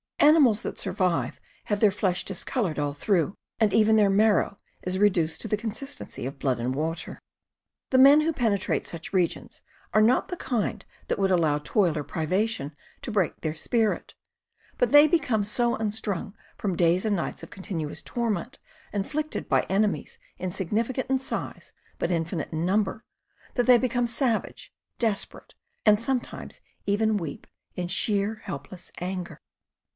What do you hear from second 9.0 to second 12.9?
regions are not the kind that would allow toil or privation